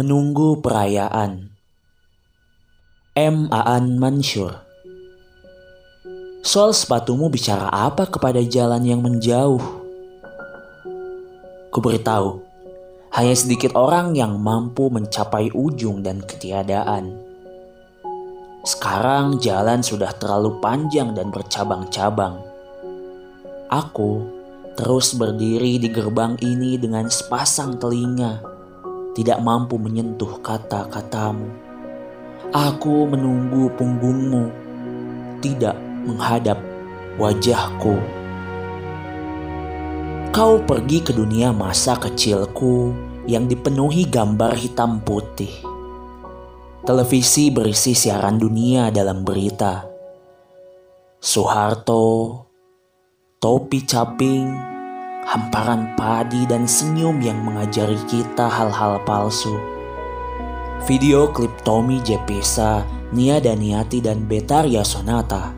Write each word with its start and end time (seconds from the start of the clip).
Menunggu 0.00 0.56
perayaan. 0.64 1.52
M. 3.12 3.52
Aan 3.52 4.00
Mansur 4.00 4.48
Soal 6.40 6.72
sepatumu 6.72 7.28
bicara 7.28 7.68
apa 7.68 8.08
kepada 8.08 8.40
jalan 8.40 8.80
yang 8.80 9.04
menjauh? 9.04 9.60
Kuberitahu, 11.68 12.40
hanya 13.12 13.34
sedikit 13.36 13.76
orang 13.76 14.16
yang 14.16 14.40
mampu 14.40 14.88
mencapai 14.88 15.52
ujung 15.52 16.00
dan 16.00 16.24
ketiadaan. 16.24 17.20
Sekarang 18.64 19.36
jalan 19.36 19.84
sudah 19.84 20.16
terlalu 20.16 20.64
panjang 20.64 21.12
dan 21.12 21.28
bercabang-cabang. 21.28 22.40
Aku 23.68 24.24
terus 24.80 25.12
berdiri 25.12 25.76
di 25.76 25.92
gerbang 25.92 26.40
ini 26.40 26.80
dengan 26.80 27.04
sepasang 27.12 27.76
telinga 27.76 28.59
tidak 29.14 29.42
mampu 29.42 29.76
menyentuh 29.76 30.38
kata-katamu. 30.42 31.50
Aku 32.50 33.06
menunggu 33.06 33.70
punggungmu, 33.74 34.50
tidak 35.42 35.78
menghadap 36.06 36.58
wajahku. 37.18 37.98
Kau 40.30 40.62
pergi 40.62 41.02
ke 41.02 41.10
dunia 41.10 41.50
masa 41.50 41.98
kecilku 41.98 42.94
yang 43.26 43.50
dipenuhi 43.50 44.06
gambar 44.06 44.54
hitam 44.54 45.02
putih. 45.02 45.50
Televisi 46.86 47.52
berisi 47.52 47.92
siaran 47.92 48.40
dunia 48.40 48.88
dalam 48.88 49.26
berita. 49.26 49.84
Soeharto, 51.20 52.32
topi 53.36 53.84
caping, 53.84 54.48
hamparan 55.30 55.94
padi 55.94 56.42
dan 56.50 56.66
senyum 56.66 57.22
yang 57.22 57.38
mengajari 57.46 57.94
kita 58.10 58.50
hal-hal 58.50 58.98
palsu. 59.06 59.54
Video 60.90 61.30
klip 61.30 61.54
Tommy 61.62 62.02
Jepesa, 62.02 62.82
Nia 63.14 63.38
Daniati 63.38 64.02
dan 64.02 64.26
Betaria 64.26 64.82
Sonata. 64.82 65.54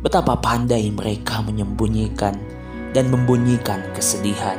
Betapa 0.00 0.32
pandai 0.40 0.88
mereka 0.88 1.44
menyembunyikan 1.44 2.40
dan 2.96 3.12
membunyikan 3.12 3.84
kesedihan. 3.92 4.56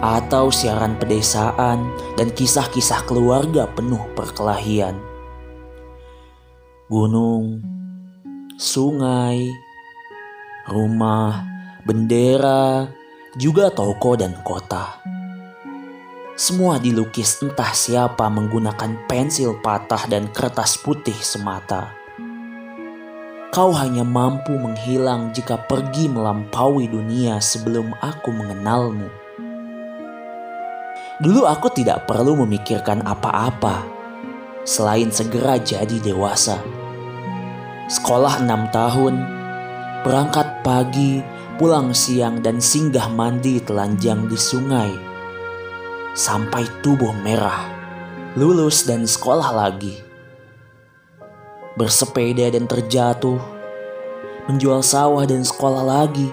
Atau 0.00 0.48
siaran 0.48 0.96
pedesaan 0.96 1.84
dan 2.16 2.32
kisah-kisah 2.32 3.04
keluarga 3.04 3.68
penuh 3.76 4.00
perkelahian. 4.16 4.96
Gunung, 6.88 7.60
sungai, 8.56 9.52
rumah, 10.64 11.53
bendera, 11.84 12.88
juga 13.36 13.68
toko 13.68 14.16
dan 14.16 14.32
kota. 14.40 15.04
Semua 16.34 16.82
dilukis 16.82 17.38
entah 17.44 17.70
siapa 17.70 18.26
menggunakan 18.26 19.06
pensil 19.06 19.62
patah 19.62 20.08
dan 20.10 20.32
kertas 20.34 20.80
putih 20.80 21.14
semata. 21.14 21.94
Kau 23.54 23.70
hanya 23.70 24.02
mampu 24.02 24.50
menghilang 24.58 25.30
jika 25.30 25.54
pergi 25.54 26.10
melampaui 26.10 26.90
dunia 26.90 27.38
sebelum 27.38 27.94
aku 28.02 28.34
mengenalmu. 28.34 29.06
Dulu 31.22 31.46
aku 31.46 31.70
tidak 31.70 32.10
perlu 32.10 32.34
memikirkan 32.42 33.06
apa-apa 33.06 33.86
selain 34.66 35.12
segera 35.14 35.60
jadi 35.60 36.02
dewasa. 36.02 36.58
Sekolah 37.86 38.42
enam 38.42 38.66
tahun, 38.74 39.14
berangkat 40.02 40.66
pagi, 40.66 41.22
pulang 41.54 41.94
siang 41.94 42.42
dan 42.42 42.58
singgah 42.58 43.06
mandi 43.06 43.62
telanjang 43.62 44.26
di 44.26 44.34
sungai. 44.34 44.90
Sampai 46.14 46.66
tubuh 46.82 47.14
merah, 47.22 47.70
lulus 48.34 48.86
dan 48.86 49.06
sekolah 49.06 49.54
lagi. 49.54 49.94
Bersepeda 51.78 52.50
dan 52.54 52.66
terjatuh, 52.66 53.38
menjual 54.50 54.82
sawah 54.82 55.26
dan 55.26 55.46
sekolah 55.46 55.82
lagi. 55.82 56.30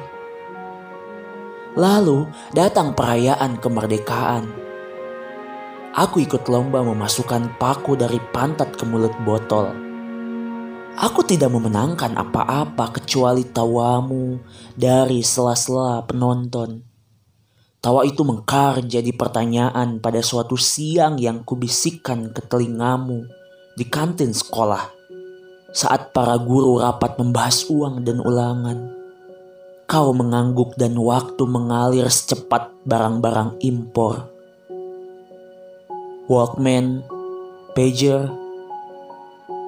Lalu 1.77 2.25
datang 2.53 2.93
perayaan 2.97 3.57
kemerdekaan. 3.61 4.49
Aku 5.97 6.21
ikut 6.21 6.49
lomba 6.49 6.81
memasukkan 6.81 7.61
paku 7.61 7.93
dari 7.93 8.17
pantat 8.33 8.73
ke 8.73 8.85
mulut 8.89 9.13
botol 9.21 9.90
Aku 11.01 11.25
tidak 11.25 11.49
memenangkan 11.49 12.13
apa-apa 12.13 13.01
kecuali 13.01 13.41
tawamu 13.41 14.37
dari 14.77 15.25
sela-sela 15.25 16.05
penonton. 16.05 16.85
Tawa 17.81 18.05
itu 18.05 18.21
mengkar 18.21 18.85
jadi 18.85 19.09
pertanyaan 19.09 19.97
pada 19.97 20.21
suatu 20.21 20.53
siang 20.53 21.17
yang 21.17 21.41
kubisikkan 21.41 22.29
ke 22.29 22.45
telingamu 22.45 23.25
di 23.73 23.81
kantin 23.89 24.29
sekolah 24.29 24.93
saat 25.73 26.13
para 26.13 26.37
guru 26.37 26.77
rapat 26.77 27.17
membahas 27.17 27.65
uang 27.65 28.05
dan 28.05 28.21
ulangan. 28.21 28.93
Kau 29.89 30.13
mengangguk 30.13 30.77
dan 30.77 30.93
waktu 31.01 31.41
mengalir 31.49 32.05
secepat 32.13 32.69
barang-barang 32.85 33.57
impor. 33.65 34.29
Walkman, 36.29 37.01
pager, 37.73 38.40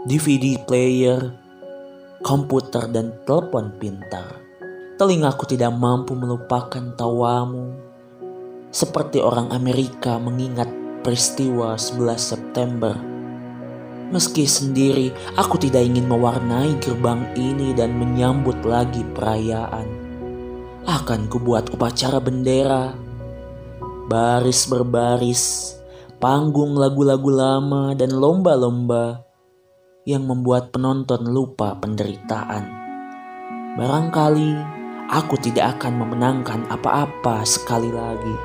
DVD 0.03 0.59
player, 0.67 1.31
komputer, 2.19 2.91
dan 2.91 3.15
telepon 3.23 3.71
pintar. 3.79 4.35
Telingaku 4.99 5.47
tidak 5.47 5.71
mampu 5.79 6.11
melupakan 6.11 6.91
tawamu. 6.99 7.71
Seperti 8.67 9.23
orang 9.23 9.55
Amerika 9.55 10.19
mengingat 10.19 10.67
peristiwa 11.07 11.79
11 11.79 12.19
September. 12.19 12.91
Meski 14.11 14.43
sendiri, 14.43 15.15
aku 15.39 15.55
tidak 15.55 15.87
ingin 15.87 16.11
mewarnai 16.11 16.75
gerbang 16.83 17.23
ini 17.39 17.71
dan 17.71 17.95
menyambut 17.95 18.59
lagi 18.67 19.07
perayaan. 19.15 19.87
Akan 20.83 21.31
kubuat 21.31 21.71
upacara 21.71 22.19
bendera, 22.19 22.91
baris 24.11 24.67
berbaris, 24.67 25.43
panggung 26.19 26.75
lagu-lagu 26.75 27.31
lama 27.31 27.95
dan 27.95 28.11
lomba-lomba 28.11 29.31
yang 30.03 30.27
membuat 30.27 30.75
penonton 30.75 31.23
lupa 31.31 31.79
penderitaan. 31.79 32.67
Barangkali 33.79 34.51
aku 35.07 35.39
tidak 35.39 35.79
akan 35.79 36.03
memenangkan 36.03 36.67
apa-apa 36.67 37.47
sekali 37.47 37.89
lagi. 37.89 38.35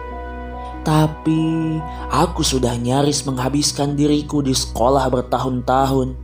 Tapi 0.87 1.77
aku 2.09 2.41
sudah 2.41 2.79
nyaris 2.79 3.27
menghabiskan 3.27 3.99
diriku 3.99 4.41
di 4.41 4.55
sekolah 4.55 5.11
bertahun-tahun. 5.11 6.15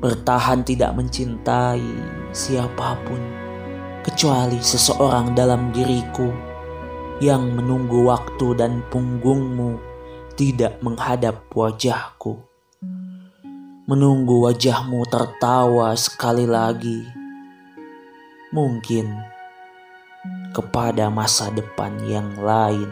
Bertahan 0.00 0.64
tidak 0.64 0.96
mencintai 0.96 1.84
siapa 2.32 2.96
pun 3.04 3.20
kecuali 4.00 4.56
seseorang 4.56 5.36
dalam 5.36 5.68
diriku 5.76 6.32
yang 7.20 7.52
menunggu 7.52 8.08
waktu 8.08 8.56
dan 8.56 8.80
punggungmu 8.88 9.76
tidak 10.40 10.80
menghadap 10.80 11.44
wajahku 11.52 12.49
menunggu 13.90 14.46
wajahmu 14.46 15.02
tertawa 15.10 15.98
sekali 15.98 16.46
lagi. 16.46 17.10
Mungkin 18.54 19.10
kepada 20.54 21.10
masa 21.10 21.50
depan 21.50 21.98
yang 22.06 22.38
lain. 22.38 22.86